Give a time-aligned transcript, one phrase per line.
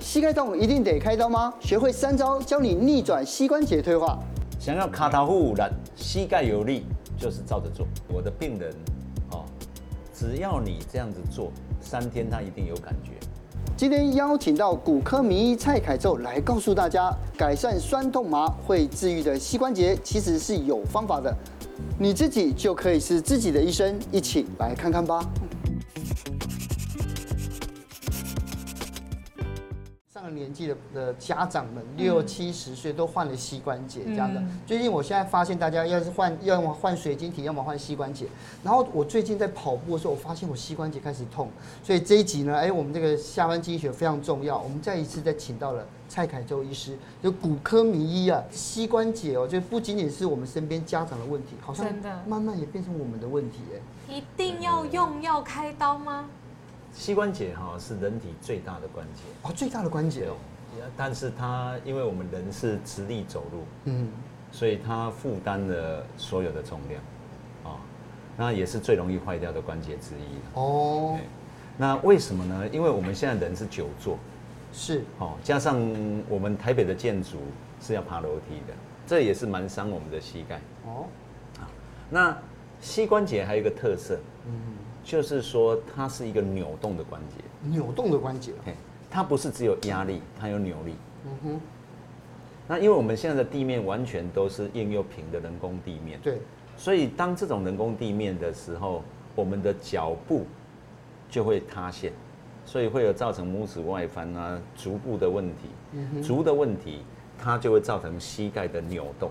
[0.00, 1.52] 膝盖痛一定得开刀吗？
[1.60, 4.18] 学会三招教你逆转膝关节退化。
[4.58, 6.84] 想要卡塔护懒，膝盖有力，
[7.18, 7.86] 就是照着做。
[8.08, 8.72] 我的病人，
[9.32, 9.44] 哦，
[10.14, 11.50] 只要你这样子做，
[11.80, 13.10] 三天他一定有感觉。
[13.76, 21.32] 今天邀请到骨科名医蔡凯宙来告诉大家，改善酸痛麻会治愈的膝关节其实是有方法的，
[21.98, 25.24] 你自己就可以是自己的医生，一起来看看吧。
[30.30, 34.42] 年纪的的家长们六七十岁都换了膝关节这样的。
[34.66, 38.26] 最近我现在发现大家要是换，要么换水晶体，要么换膝关节。
[38.62, 41.48] 然后我最近在跑步的时候，我发现我膝关节开始痛。
[41.82, 44.58] 所以这一集呢，哎，我们这个下班经济学非常重要。
[44.58, 51.86] 我们再一次再请到了蔡凯洲医师，就骨科名医啊，膝关节哦，就不仅仅是我们身边家长的问题，好像
[52.26, 54.14] 慢慢也变成我们的问题哎。
[54.14, 56.24] 一定要用药开刀吗？
[56.92, 60.36] 膝关节哈是人体最大的关节哦，最大的关节哦。
[60.96, 64.08] 但是它因为我们人是直立走路，嗯，
[64.52, 67.02] 所以它负担了所有的重量，
[67.64, 67.80] 啊，
[68.36, 71.18] 那也是最容易坏掉的关节之一哦。
[71.76, 72.68] 那为什么呢？
[72.68, 74.18] 因为我们现在人是久坐，
[74.72, 75.76] 是哦，加上
[76.28, 77.38] 我们台北的建筑
[77.80, 81.06] 是要爬楼梯的，这也是蛮伤我们的膝盖哦。
[82.08, 82.36] 那
[82.80, 84.16] 膝关节还有一个特色，
[84.46, 84.52] 嗯。
[85.08, 88.52] 就是说，它是一个扭动的关节，扭动的关节，
[89.10, 90.94] 它不是只有压力，它有扭力。
[91.24, 91.60] 嗯哼。
[92.68, 96.42] 那因为我们现在的地面完全都是硬又平的人工地面，对。
[96.76, 99.02] 所以当这种人工地面的时候，
[99.34, 100.44] 我们的脚步
[101.30, 102.12] 就会塌陷，
[102.66, 105.68] 所以会有造成拇指外翻啊、足部的问题。
[105.92, 106.22] 嗯。
[106.22, 107.00] 足的问题，
[107.38, 109.30] 它就会造成膝盖的扭动。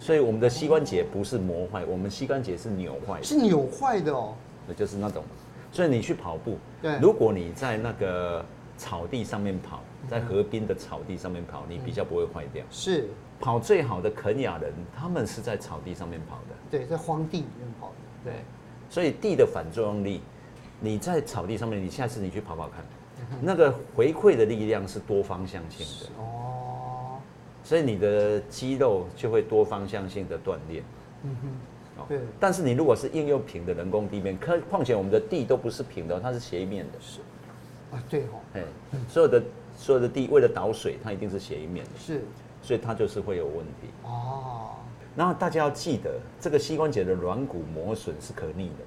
[0.00, 4.32] 所以我们的膝关节不是磨坏，我们膝关节是扭坏，是扭坏的哦。
[4.74, 5.24] 就是那种，
[5.70, 8.44] 所以你去跑步，对，如果你在那个
[8.76, 12.64] 草地上面跑，在河边的草地上面跑，你比较不会坏掉。
[12.70, 13.08] 是，
[13.40, 16.54] 跑最好的肯雅人，他们是在草地上面跑的。
[16.70, 17.94] 对，在荒地里面跑的。
[18.24, 18.32] 对，
[18.88, 20.20] 所以地的反作用力，
[20.80, 22.84] 你在草地上面，你下次你去跑跑看，
[23.42, 26.22] 那个回馈的力量是多方向性的。
[26.22, 27.18] 哦，
[27.64, 30.82] 所以你的肌肉就会多方向性的锻炼。
[31.24, 31.48] 嗯哼。
[32.06, 36.98] 对，但是你如果是应用平的人工地面，可况且我们的地都不是平的，它是斜面的。
[37.00, 37.20] 是，
[37.90, 38.62] 啊，对哦，哎，
[39.08, 39.42] 所有的
[39.76, 41.90] 所有的地为了导水，它一定是斜一面的。
[41.98, 42.22] 是，
[42.62, 43.88] 所以它就是会有问题。
[44.04, 44.70] 哦，
[45.16, 48.84] 然后大家要记得，这个膝关节的软骨磨损是可逆的，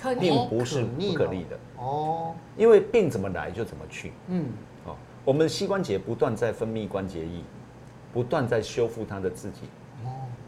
[0.00, 1.58] 可逆，并不是不可逆的。
[1.78, 4.12] 哦，因为病怎么来就怎么去。
[4.28, 4.46] 嗯，
[4.84, 7.40] 哦，我们膝关节不断在分泌关节液，
[8.12, 9.60] 不断在修复它的自己。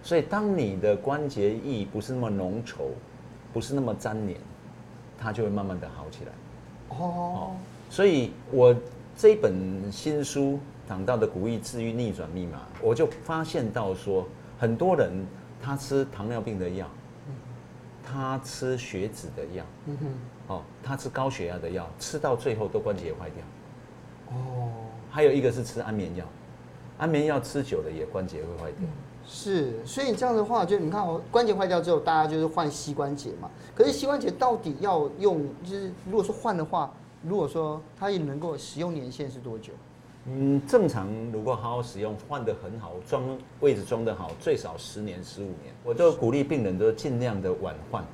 [0.03, 2.89] 所以，当你的关节液不是那么浓稠，
[3.53, 4.37] 不是那么粘黏，
[5.17, 6.33] 它就会慢慢的好起来。
[6.97, 7.53] 哦，
[7.89, 8.75] 所以我
[9.17, 10.59] 这本新书
[10.89, 14.27] 讲到的骨异治愈逆转密码，我就发现到说，
[14.59, 15.13] 很多人
[15.63, 16.87] 他吃糖尿病的药，
[18.03, 19.65] 他吃血脂的药，
[20.49, 24.37] 哦，他吃高血压的药，吃到最后都关节坏掉。
[24.37, 24.73] 哦，
[25.11, 26.27] 还有一个是吃安眠药，
[26.99, 28.89] 安眠药吃久了也关节会坏掉。
[29.35, 33.51] 是，所以这样的话，就你看哦，关节坏掉之后，大家就是换膝关节嘛。
[33.75, 36.93] 可是膝关节到底要用，就是如果说换的话，
[37.27, 39.73] 如果说它也能够使用年限是多久？
[40.27, 43.25] 嗯，正常如果好好使用，换得很好，装
[43.61, 45.75] 位置装得好，最少十年、十五年。
[45.83, 48.05] 我都鼓励病人都尽量的晚换。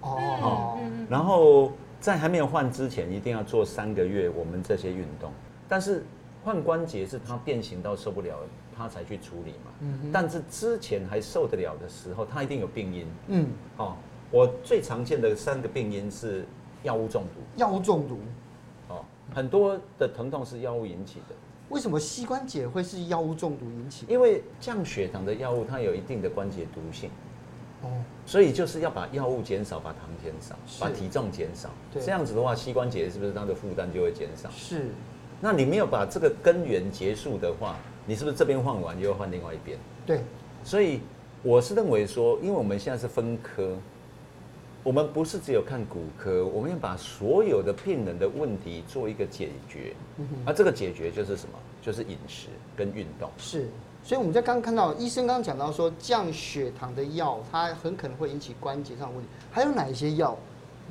[0.00, 0.78] 哦。
[1.08, 5.30] 然后在还没有换之前，一定要做三个月我们这些运动。
[5.68, 6.02] 但是
[6.44, 8.48] 换关节是它变形到受不了了。
[8.74, 13.06] 他才去处理嘛，嗯，但是之前还受得了的时候，他一定有病因。
[13.28, 13.94] 嗯，哦，
[14.30, 16.46] 我最常见的三个病因是
[16.82, 17.40] 药物中毒。
[17.56, 18.16] 药物中毒，
[18.88, 21.34] 哦，很多的疼痛是药物引起的。
[21.68, 24.06] 为什么膝关节会是药物中毒引起？
[24.08, 27.10] 因为降血糖的药物它有一定的关节毒性，
[27.82, 34.48] 哦，所以就是要把药物减少，把糖减少，把体重减少，对，这样子的话，膝关节是不是它的负担就会减少？
[34.50, 34.86] 是，
[35.42, 37.76] 那你没有把这个根源结束的话。
[38.04, 39.78] 你是不是这边换完又要换另外一边？
[40.04, 40.20] 对，
[40.64, 40.98] 所以
[41.40, 43.76] 我是认为说，因为我们现在是分科，
[44.82, 49.94] 我们不是只有看骨科，我们要把所有的病人的问题做一个解决。
[50.18, 51.56] 嗯哼，而这个解决就是什么？
[51.80, 53.30] 就是饮食跟运动。
[53.38, 53.68] 是，
[54.02, 59.28] 所以我们在刚刚看到医生刚刚讲到说，降血糖的药，它很可能会引起关节上的问题。
[59.52, 60.36] 还有哪一些药？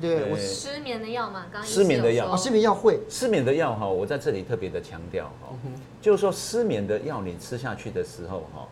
[0.00, 2.98] 对，我失眠的药嘛，刚刚失眠的药，失眠药会。
[3.08, 5.54] 失眠的药哈，我在这里特别的强调哈，
[6.00, 8.66] 就是说失眠的药你吃下去的时候哈，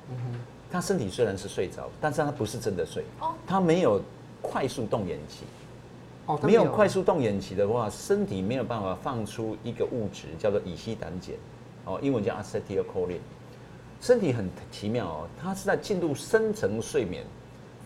[0.72, 3.04] 他身体虽然是睡着，但是他不是真的睡，
[3.46, 4.00] 他没有
[4.42, 5.44] 快速动眼期，
[6.42, 11.34] 没有快速动眼期的话，身体没有办法放出一个物质叫做乙烯胆碱，
[11.84, 13.18] 哦，英文叫 acetylcholine。
[14.00, 17.22] 身体很奇妙哦，它是在进入深层睡眠，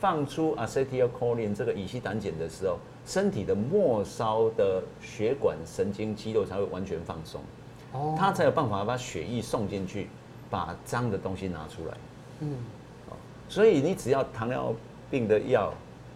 [0.01, 7.41] 放出 acetylcholine 这个乙烯胆碱的时候，身体的末梢的血管、神经、肌肉才会完全放松，
[7.93, 10.09] 哦，它才有办法把血液送进去，
[10.51, 11.97] 把脏的东西拿出来。
[12.41, 12.57] 嗯，
[13.49, 14.75] 所以你只要糖尿
[15.11, 15.73] 病的药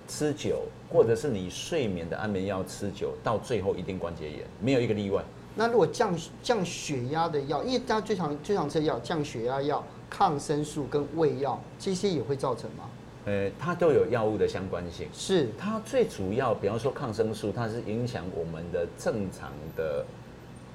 [0.06, 5.22] 吃久，或者是你睡眠的安眠药吃久，到最后一定关节炎，没有一个例外。
[5.54, 12.84] 那如果降降血压的药，因为大家最常最常吃药，降血压药、抗生素跟胃药，这些也会造成吗？
[13.24, 15.08] 呃，它都有药物的相关性。
[15.12, 20.04] 是，它最主要，比方说抗生素，它是影响我们的正常的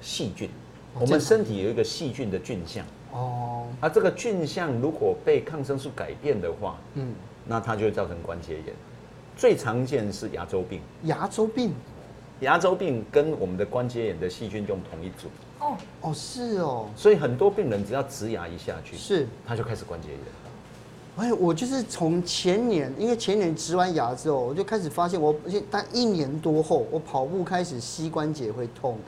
[0.00, 0.48] 细菌。
[0.98, 2.84] 我们身体有一个细菌的菌相。
[3.12, 3.66] 哦。
[3.80, 7.14] 啊，这个菌相如果被抗生素改变的话，嗯，
[7.46, 8.66] 那它就会造成关节炎。
[9.36, 10.80] 最常见是牙周病。
[11.02, 11.72] 牙周病。
[12.40, 15.28] 牙周病跟我们的关节炎的细菌用同一组
[15.60, 20.18] 哦哦是哦，所以很多病人只要植牙一下去，是他就开始关节炎。
[21.16, 28.98] 哎，我就是从前年，因为前年植完牙之后，我就开始发现我，而且但一年多后，我跑步开始膝关节会痛。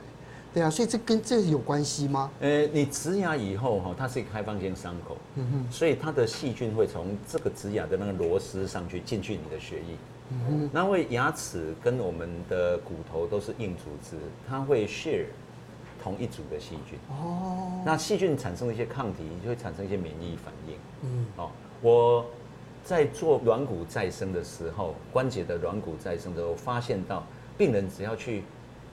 [0.53, 2.31] 对啊，所以这跟这有关系吗？
[2.39, 9.97] 呃，你植牙以后哈，它是一个开放性伤口，嗯哼，所以它的细菌会从这个植牙的那个螺丝上去进去你的血液。
[10.29, 14.17] 嗯，那因为牙齿跟我们的骨头都是硬组织，
[14.49, 15.25] 它会 share
[16.01, 16.97] 同一组的细菌。
[17.09, 20.75] 哦，那细菌产生了一些抗体，就会产生一些免疫反应。
[21.03, 21.51] 嗯，哦，
[21.81, 22.25] 我
[22.83, 27.23] 在做软骨再生的时候，关节的软骨再生的时候，发现到
[27.57, 28.43] 病人只要去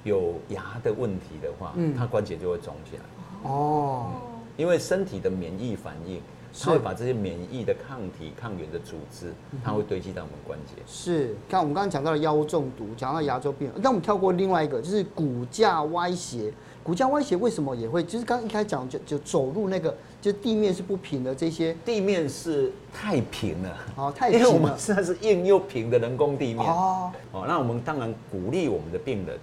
[0.03, 3.03] 有牙的问题的话，嗯，他关节就会肿起来。
[3.51, 4.11] 哦，
[4.57, 6.21] 因为身体的免疫反应。
[6.63, 9.33] 它会把这些免疫的抗体、抗原的组织，
[9.65, 10.83] 它会堆积到我们关节。
[10.87, 16.53] 是，看我们刚刚讲到了药物中毒，讲到牙周病，那我们跳过另外一个，就是骨架歪斜。
[16.83, 18.05] 骨架歪斜为什么也会？
[18.05, 21.75] 就是刚刚一开始讲就就走路那个，就地面是不平的这些。
[21.85, 24.47] 地面是太平了，哦，太平了。
[24.47, 26.63] 因为我们现在是硬又平的人工地面。
[26.65, 29.39] 哦，哦，那我们当然鼓励我们的病人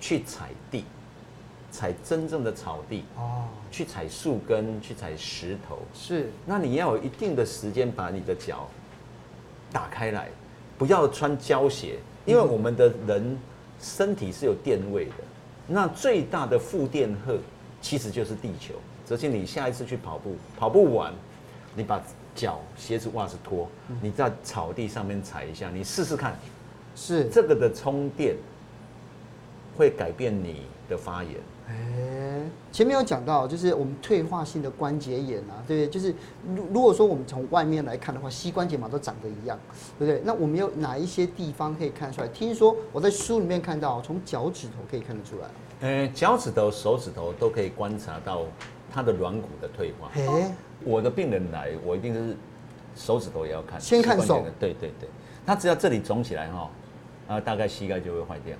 [0.00, 0.84] 去踩地。
[1.76, 6.30] 踩真正的草地哦，去踩树根，去踩石头是。
[6.46, 8.66] 那你要有一定的时间把你的脚
[9.70, 10.30] 打开来，
[10.78, 13.38] 不要穿胶鞋，因为我们的人
[13.78, 15.12] 身体是有电位的。
[15.68, 17.36] 那最大的负电荷
[17.82, 18.74] 其实就是地球。
[19.04, 21.12] 则庆，你下一次去跑步，跑步完，
[21.74, 22.02] 你把
[22.34, 23.68] 脚、鞋子、袜子脱，
[24.00, 26.34] 你在草地上面踩一下，你试试看，
[26.96, 28.34] 是这个的充电
[29.76, 31.34] 会改变你的发炎。
[31.68, 35.88] 哎，前面有讲到，就是我们退化性的关节炎啊，对不对？
[35.88, 36.14] 就是
[36.54, 39.58] 如如果说我们从外面来看的话，膝关节嘛都长得一样，
[39.98, 40.22] 对不对？
[40.24, 42.28] 那我们有哪一些地方可以看出来？
[42.28, 45.48] 听说我在书里面看到，从脚趾头可以看得出来。
[45.80, 48.44] 呃，脚趾头、手指头都可以观察到
[48.92, 50.08] 它的软骨的退化。
[50.14, 50.54] 哎，
[50.84, 52.36] 我的病人来，我一定是
[52.94, 54.44] 手指头也要看，先看手。
[54.60, 55.08] 对对对，
[55.44, 56.70] 他只要这里肿起来哈，
[57.26, 58.56] 啊，大概膝盖就会坏掉。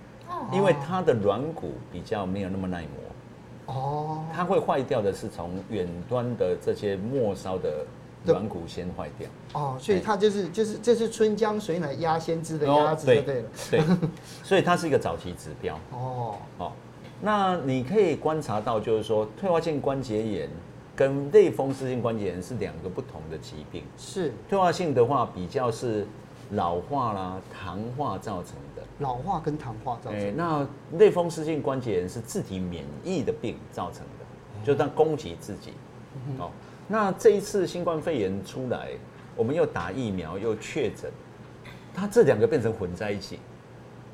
[0.52, 7.84] 因为它的软骨比较没有那么耐磨，哦，它会坏掉的是从远端的这些末梢的
[8.24, 13.82] 软骨先坏掉，哦，所以它就是就是这是春江水暖鸭先知的鸭子，对对对，
[14.42, 16.34] 所以它是一个早期指标，哦。
[16.58, 16.72] 哦，
[17.20, 20.48] 那你可以观察到，就是说退化性关节炎
[20.94, 24.32] 跟类风湿性关节炎是两个不同的疾病，是。
[24.48, 26.06] 退化性的话比较是
[26.50, 28.82] 老化啦、糖化造成的。
[29.00, 30.32] 老化跟糖化造成的。
[30.32, 30.66] 那
[30.98, 35.72] 类风湿性关节炎是自体免疫的病造成的，就当攻击自己。
[36.38, 36.50] 哦，
[36.88, 38.88] 那这一次新冠肺炎出来，
[39.36, 41.10] 我们又打疫苗又确诊，
[41.92, 43.38] 它这两个变成混在一起。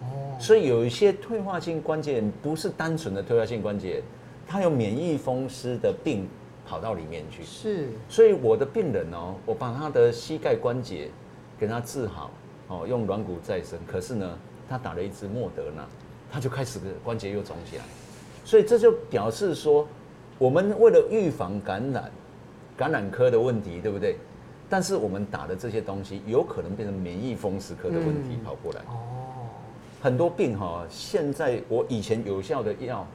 [0.00, 4.02] 哦，所以有一些退化性关节炎不是单纯的退化性关节炎，
[4.48, 6.26] 它有免疫风湿的病
[6.66, 7.44] 跑到里面去。
[7.44, 11.08] 是，所以我的病人哦，我把他的膝盖关节
[11.62, 12.28] 给他治好，
[12.66, 14.36] 哦，用软骨再生，可是呢。
[14.68, 15.86] 他打了一支莫德纳，
[16.30, 17.84] 他就开始关节又肿起来，
[18.42, 19.86] 所以这就表示说，
[20.38, 22.10] 我们为了预防感染，
[22.74, 24.16] 感染科的问题，对不对？
[24.70, 28.80] 但是我们打的这些东西，有可能变成免疫风湿科的问题跑过来。
[28.88, 29.44] 哦，
[30.00, 33.06] 很多病哈，现在我以前有效的药，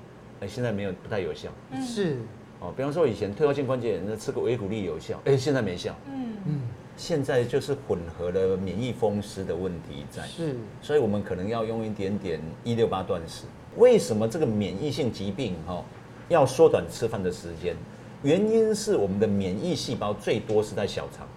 [0.41, 1.49] 哎，现在没有，不太有效。
[1.81, 2.17] 是，
[2.59, 5.95] 哦，比方说以前退化性关节炎，那吃个维骨力有效，哎，现在没效。
[6.07, 6.61] 嗯嗯。
[6.97, 13.43] 现在就是混合了免疫风湿的问题在，是，所以我们可能要用一点点一六八断食。
[13.77, 15.85] 为什么这个免疫性疾病哈
[16.27, 17.75] 要缩短吃饭的时间？
[18.23, 21.27] 原因是我们的免疫细胞最多是在小肠，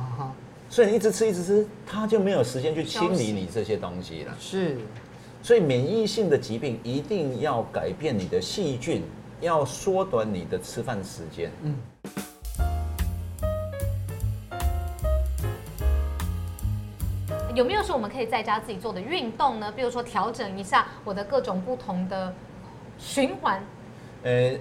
[0.16, 0.34] 哈，
[0.68, 4.36] 所以你一直吃一直吃，它就没有时间去清理你这些东西了。
[4.38, 4.78] 是，
[5.42, 9.02] 所以免疫性的疾病一定要改变你的细菌
[9.40, 11.50] 要缩短你的吃饭时间。
[11.62, 11.74] 嗯。
[17.54, 19.72] 有没有说我们可以在家自己做的运动呢？
[19.74, 22.32] 比如说调整一下我的各种不同的
[22.98, 23.62] 循环。
[24.22, 24.52] 呃，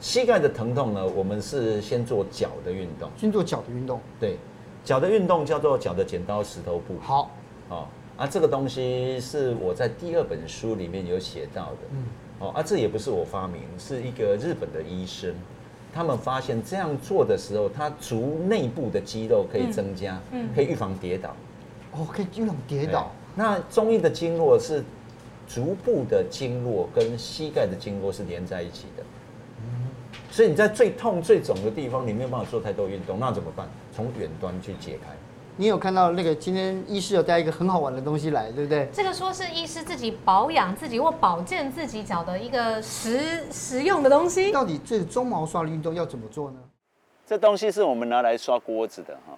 [0.00, 3.10] 膝盖的疼痛呢，我们是先做脚的运动。
[3.16, 4.00] 先做脚的运动。
[4.20, 4.36] 对，
[4.84, 6.98] 脚的运动叫做脚的剪刀石头布。
[7.00, 7.30] 好。
[7.68, 11.78] 哦，啊，这个东西是我在第二本书里面有写到的。
[11.92, 12.04] 嗯。
[12.40, 15.34] 哦，啊，这也不是我发明，是一个日本的医生，
[15.92, 21.34] 他们发现这样做的时候，他足内部的肌肉可以增加，嗯，可以预防跌倒。
[21.92, 23.10] 哦，可以预防跌倒。
[23.34, 24.84] 那中医的经络是
[25.46, 29.02] 足部的经络跟膝盖的经络是连在一起的。
[29.58, 29.88] 嗯。
[30.30, 33.68] 所以你在最痛最肿的地方，你没有办法做太多运动，那怎么办？
[33.92, 35.10] 从远端去解开。
[35.56, 38.88] 你有看到那个今天医师有带一个很好玩的东西来，对不对？
[38.92, 44.50] 这个说是医师自己保养自己或保健自己脚的一个实实用的东西。
[44.52, 46.56] 到底这个中毛刷的运动要怎么做呢？
[47.26, 49.36] 这东西是我们拿来刷锅子的哈，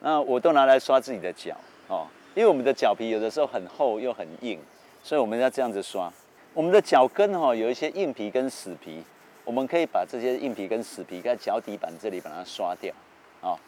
[0.00, 1.56] 那我都拿来刷自己的脚
[1.88, 4.58] 哦，因为我们的脚皮有的时候很厚又很硬，
[5.02, 6.12] 所以我们要这样子刷。
[6.52, 9.02] 我们的脚跟哈有一些硬皮跟死皮，
[9.44, 12.92] 我们可以把这些硬皮跟死皮在脚底板这里把它刷掉
[13.40, 13.58] 哦，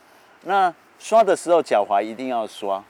[0.42, 0.74] 那。
[0.98, 2.80] 刷的时候脚踝一定要刷，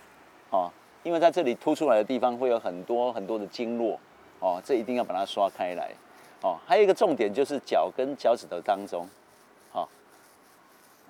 [0.50, 0.70] 哦，
[1.02, 3.98] 因为在这里凸出来的地方会有很多很多的经络，
[4.38, 5.90] 哦，这一定要把它刷开来，
[6.42, 9.08] 哦，还有一个重点就是脚跟脚趾头当中，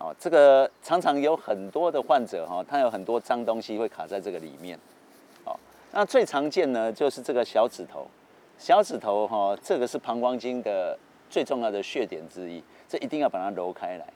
[0.03, 4.77] 哦，这个常常有很多的患者哈，他有很多脏东西会卡在这个里面，
[5.45, 5.55] 哦，
[5.93, 8.09] 那最常见呢就是这个小指头，
[8.59, 10.99] 小指头哈，这个是膀胱经的
[11.31, 14.07] 最重要的穴点之一，这一定要把它揉开来，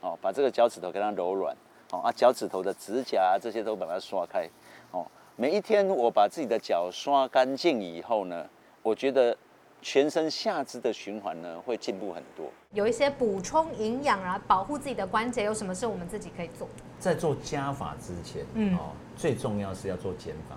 [0.00, 1.56] 哦，把这个脚趾头给它揉软。
[1.90, 4.46] 哦啊，脚趾头的指甲啊，这些都把它刷开。
[4.90, 8.44] 哦，每一天我把自己的脚刷干净以后呢，
[8.82, 9.34] 我觉得
[9.80, 12.50] 全身下肢的循环呢会进步很多。
[12.72, 16.68] 有一些补充营养啊，保护自己的关节，有什么是我们自己可以做？
[16.98, 20.56] 在做加法之前，嗯，哦，最重要是要做减法。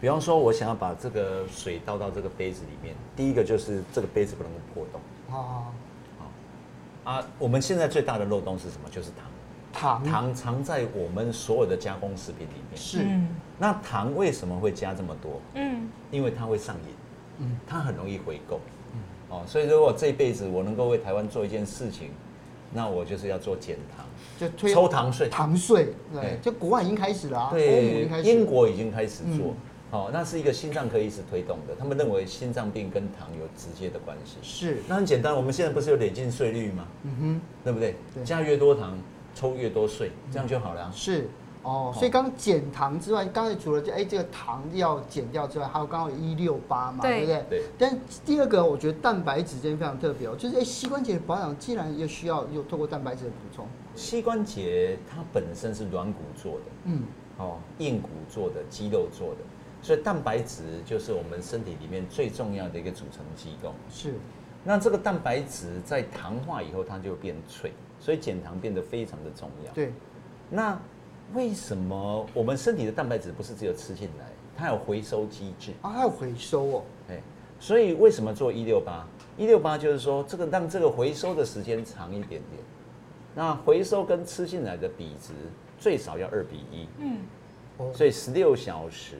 [0.00, 5.00] 比方说，我想要把这个水倒到这个杯子里面，第一个就是这个杯子不能够破洞。
[5.30, 5.66] 哦，
[6.18, 8.88] 好，啊，我们现在最大的漏洞是什么？
[8.90, 9.26] 就是糖。
[9.72, 12.76] 糖糖藏在我们所有的加工食品里面。
[12.76, 13.06] 是，
[13.58, 15.40] 那糖为什么会加这么多？
[15.54, 16.94] 嗯，因为它会上瘾，
[17.42, 18.60] 嗯，它很容易回购，
[18.94, 22.10] 嗯，哦，所以如果这辈子我能够为台湾做一件事情，
[22.72, 24.06] 那我就是要做减糖，
[24.38, 29.54] 就推抽糖税，糖税，对，就国外已经开始了啊，对，英国已经开始做，
[29.90, 34.36] 哦，那是一个心脏科医师推动的，他们认为心脏病跟糖有直接的关系。
[34.42, 36.86] 是，那很简单，我们现在不是有累进税率吗？
[37.02, 37.96] 嗯哼，对不对？
[38.24, 38.96] 加越多糖。
[39.34, 40.92] 抽越多税，这样就好了。
[40.94, 41.26] 是
[41.62, 47.44] 哦，所以刚刚减糖之外，刚才除了这哎这个糖要减掉之外，还有刚好有一六八嘛，对不对？
[47.48, 47.62] 对。
[47.78, 53.66] 但第二个，我觉得蛋白质这边非常特别哦，就是哎膝关节保养既然又需要又透过蛋白质的补充。
[53.94, 57.02] 膝关节它本身是软骨做的，嗯，
[57.38, 59.38] 哦，硬骨做的，肌肉做的，
[59.82, 63.72] 所以蛋白质就是我们身体里面最重要的一个组成机构。
[63.90, 64.14] 是。
[64.64, 67.72] 那这个蛋白质在糖化以后，它就变脆。
[68.00, 69.72] 所以减糖变得非常的重要。
[69.72, 69.92] 对，
[70.50, 70.76] 那
[71.34, 74.26] 为什么我们身体的蛋白质不是只有吃进来，
[74.56, 75.92] 它有回收机制啊？
[75.94, 76.82] 它有回收哦。
[77.08, 77.20] 哎，
[77.58, 79.06] 所以为什么做一六八？
[79.38, 82.62] 一六八就是说，这个让这个回收的时间长一点点。
[83.34, 85.32] 那回收跟吃进来的比值
[85.78, 86.86] 最少要二比一。
[86.98, 87.18] 嗯。
[87.94, 89.16] 所以十六小时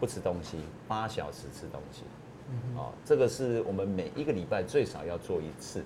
[0.00, 2.02] 不吃东西，八小时吃东西。
[2.50, 2.76] 嗯。
[2.76, 5.84] 哦，这个是我们每一个礼拜最少要做一次。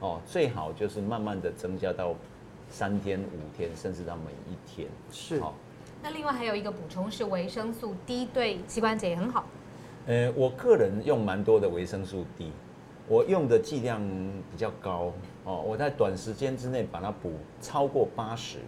[0.00, 2.14] 哦，最好就是慢慢的增加到
[2.70, 4.88] 三天、五天，甚至到每一天。
[5.10, 5.40] 是。
[5.40, 5.54] 好，
[6.02, 9.44] 那另外还有一个补充是维生素 D，对膝关节也很好。
[10.06, 12.52] 呃，我个人用蛮多的维生素 D，
[13.08, 14.00] 我用的剂量
[14.50, 15.12] 比较高。
[15.44, 18.58] 哦，我在短时间之内把它补超过八十，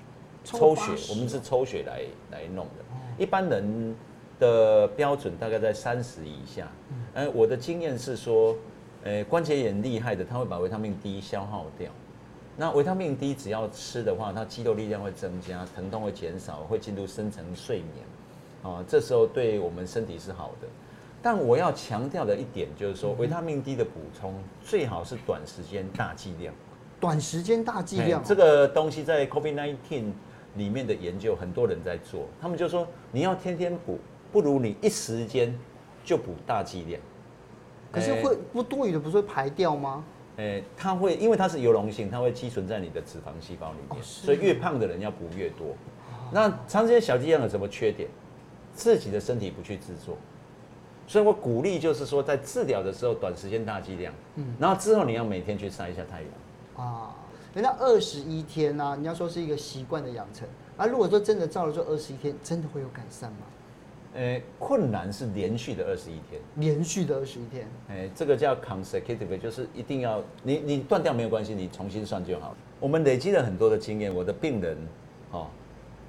[0.45, 2.85] 抽血，我们是抽血来来弄的。
[3.19, 3.95] 一般人
[4.39, 6.69] 的标准大概在三十以下。
[7.15, 8.57] 呃，我的经验是说。
[9.05, 11.93] 呃，关节炎厉害的，他会把维他命 D 消耗掉。
[12.57, 18.73] 那维他命 D 只要吃的话，它肌肉力量会增加，疼痛会减少，会进入深层睡眠。
[18.75, 20.67] 啊，这时候对我们身体是好的。
[21.23, 26.55] 但我要强调的一点就是说，维他命 D 的补充最好是短时间大剂量。
[26.99, 29.77] 短时间大剂量，这个东西在 COVID-19
[30.55, 32.27] 里面的研究，很多人在做。
[32.41, 33.99] 他们就说，你要天天补，
[34.33, 35.55] 不如你一时间
[36.03, 37.01] 就补大剂量。
[37.93, 40.03] 可是会不多余的不是会排掉吗？
[40.37, 45.69] 诶，它会，因为它是油溶性，它会积存在你的脂肪细胞里面，所以越胖的人要补越多。
[46.33, 48.09] 那长时间小剂量有什么缺点？
[48.75, 50.19] 自己的身体不去制作，
[51.07, 56.87] 所以我鼓励就是说，在治疗的时候短时间大剂量，嗯，然后之后你要每天去晒一下太阳。
[56.87, 57.17] 啊，
[57.55, 58.97] 那二十一天呢、啊？
[59.01, 60.85] 你要说是一个习惯的养成啊。
[60.85, 63.39] 如果说真的照了做二十一天，真的会有改善吗？
[64.17, 72.57] 呃，困难是连续的二十一天，连续的二十一天，哎，这个叫 consecutive，就是一定要你你断掉没有关系，你重新算就好。
[72.81, 74.75] 我们累积了很多的经验，我的病人，
[75.33, 75.49] 哦，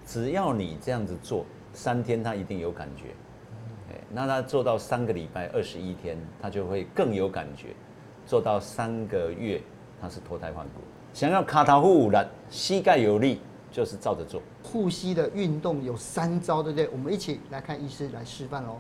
[0.06, 3.08] 只要你这样子做三天，他一定有感觉，
[3.92, 7.76] 哎，那他做到三个礼拜二十一天，他就会更有感觉，
[8.26, 9.62] 做到三个月，
[10.02, 10.80] 他是脱胎换骨。
[11.12, 13.42] 想要卡塔护栏，膝盖有力。
[13.72, 14.42] 就是照着做。
[14.64, 16.88] 护膝的运动有三招，对不对？
[16.90, 18.80] 我们一起来看医师来示范喽。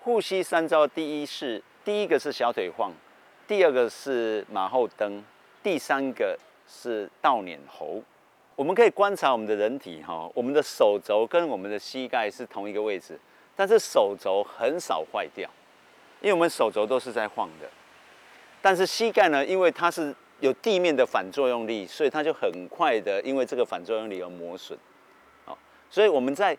[0.00, 2.92] 护膝三招，第一是第一个是小腿晃，
[3.46, 5.22] 第二个是马后蹬，
[5.62, 8.02] 第三个是倒捻猴。
[8.56, 13.18] 我们可以观察我们的人体哈，我们的手肘跟我们的膝盖是同一个位置，
[13.54, 15.48] 但是手肘很少坏掉，
[16.20, 17.68] 因为我们手肘都是在晃的，
[18.60, 20.14] 但是膝盖呢，因为它是。
[20.40, 24.78] 有地面的反作用力，所以它就很快的，因为这个反作用力而磨损。
[25.44, 25.56] 好，
[25.90, 26.56] 所以我们在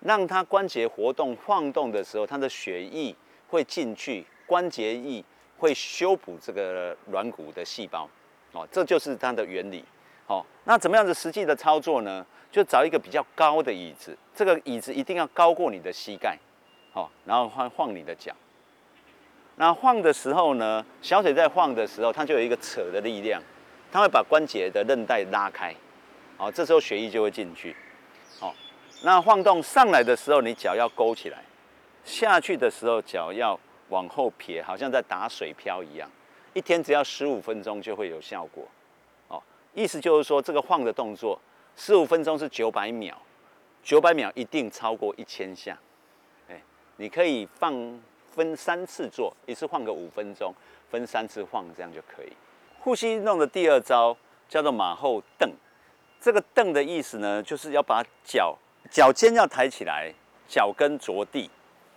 [0.00, 3.14] 让它关节活动晃动的时候，它的血液
[3.48, 5.24] 会进去，关节液
[5.58, 8.08] 会修补这个软骨的细胞。
[8.52, 9.84] 哦，这就是它的原理。
[10.26, 12.26] 好，那怎么样子实际的操作呢？
[12.50, 16.36] 就找一个比较高的椅子，这个椅子一定要高过你的膝盖。
[16.92, 18.34] 好，然后晃晃你的脚。
[19.56, 23.40] 那晃的时候呢，小腿在晃的时候，它就有一个扯的力量，
[23.92, 25.74] 它会把关节的韧带拉开，
[26.38, 27.76] 好，这时候血液就会进去，
[28.40, 28.54] 好，
[29.04, 31.44] 那晃动上来的时候，你脚要勾起来，
[32.02, 33.58] 下去的时候脚要
[33.90, 36.10] 往后撇，好像在打水漂一样，
[36.54, 38.66] 一天只要十五分钟就会有效果，
[39.28, 39.40] 哦，
[39.74, 41.38] 意思就是说这个晃的动作，
[41.76, 43.14] 十五分钟是九百秒，
[43.82, 45.78] 九百秒一定超过一千下，
[46.48, 46.60] 哎，
[46.96, 48.00] 你可以放。
[48.34, 50.52] 分三次做，一次晃个五分钟，
[50.90, 52.32] 分三次晃，这样就可以。
[52.80, 54.16] 护膝运动的第二招
[54.48, 55.50] 叫做马后蹬。
[56.20, 58.56] 这个蹬的意思呢，就是要把脚
[58.90, 60.12] 脚尖要抬起来，
[60.48, 61.50] 脚跟着地。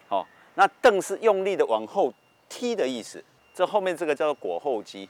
[0.07, 2.13] 好，那蹬是用力的往后
[2.49, 3.23] 踢的意思。
[3.53, 5.09] 这后面这个叫做膕后肌，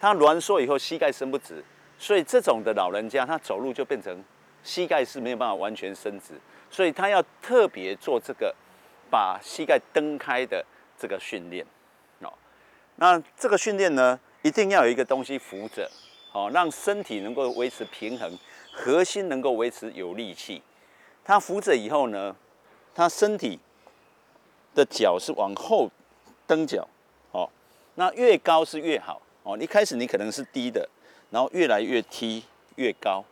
[0.00, 1.62] 它挛缩以后膝盖伸不直，
[1.98, 4.24] 所以这种的老人家他走路就变成
[4.62, 8.54] 膝盖是没有办法完全伸直，所以他要特别做这个。
[9.14, 10.66] 把膝盖蹬开的
[10.98, 11.64] 这个训练，
[12.18, 12.32] 哦，
[12.96, 15.88] 那这个训练呢，一定要有一个东西扶着，
[16.32, 18.36] 哦，让身体能够维持平衡，
[18.72, 20.60] 核心能够维持有力气。
[21.22, 22.34] 它扶着以后呢，
[22.92, 23.60] 它身体
[24.74, 25.88] 的脚是往后
[26.48, 26.88] 蹬脚，
[27.30, 27.48] 哦，
[27.94, 30.88] 那越高是越好，哦，一开始你可能是低的，
[31.30, 32.42] 然后越来越踢
[32.74, 33.24] 越高，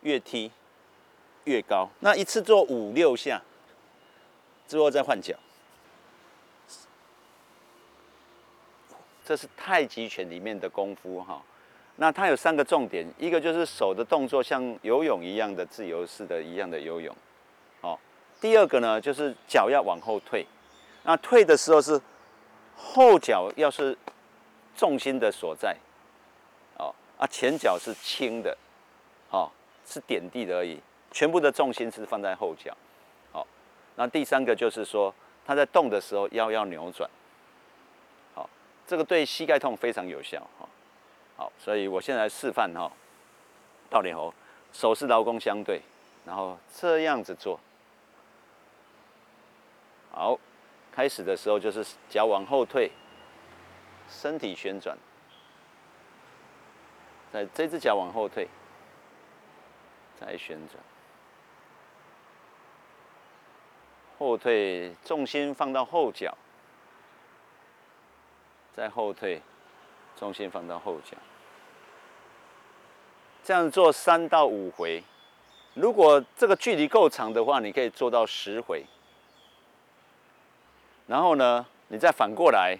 [0.00, 0.50] 越踢
[1.44, 3.42] 越高，那一次做五六下。
[4.70, 5.34] 之后再换脚，
[9.24, 11.42] 这是太极拳里面的功夫哈。
[11.96, 17.12] 那它有三个重点，一个就是手的动作像游泳一样的自由式的一样的游泳，
[17.80, 17.98] 哦。
[18.40, 20.46] 第二个呢，就是脚要往后退，
[21.02, 22.00] 那退的时候是
[22.76, 23.98] 后脚要是
[24.76, 25.76] 重心的所在，
[26.78, 28.56] 哦啊前脚是轻的，
[29.30, 29.50] 哦
[29.84, 30.78] 是点地的而已，
[31.10, 32.72] 全部的重心是放在后脚。
[34.00, 37.06] 那第三个就是说，他在动的时候腰要扭转，
[38.34, 38.48] 好，
[38.86, 40.66] 这个对膝盖痛非常有效哈。
[41.36, 42.90] 好，所以我现在来示范哈，
[43.90, 44.32] 倒脸猴，
[44.72, 45.82] 手是劳宫相对，
[46.24, 47.60] 然后这样子做。
[50.10, 50.40] 好，
[50.90, 52.90] 开始的时候就是脚往后退，
[54.08, 54.96] 身体旋转，
[57.30, 58.48] 在这只脚往后退，
[60.18, 60.82] 再旋转。
[64.20, 66.36] 后退，重心放到后脚，
[68.74, 69.40] 再后退，
[70.14, 71.16] 重心放到后脚。
[73.42, 75.02] 这样做三到五回，
[75.72, 78.84] 如果这个距离够长的话，你可以做到十回。
[81.06, 82.76] 然后呢，你再反过来，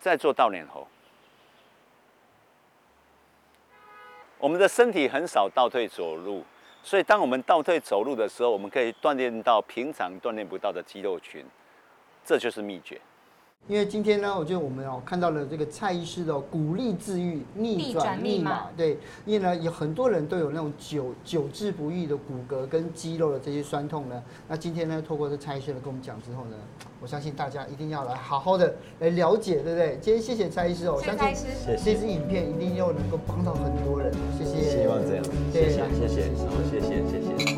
[0.00, 0.88] 再做倒脸猴。
[4.38, 6.44] 我们的身体很少倒退走路。
[6.82, 11.44] 所以，当我们倒退走路的时候，我们可以锻炼到平常锻炼不到的肌肉群，
[12.24, 13.00] 这就是秘诀。
[13.68, 24.20] 因为今天呢，我觉得我们哦看到了这个蔡医师的骨力自愈逆转密码，对，因为呢有很多人都有那种久久治不愈的骨骼跟肌肉的这些酸痛呢。
[24.48, 26.56] 那今天呢，透过这蔡医师的跟我们讲之后呢，
[27.00, 29.96] 我相信大家一定要来好好的来了解，对不对？
[30.02, 31.46] 今天谢谢蔡医师哦，我相信
[31.84, 34.82] 这支影片一定又能够帮到很多人，谢谢。
[34.82, 37.49] 希望这样，谢谢谢谢，好，谢谢谢谢。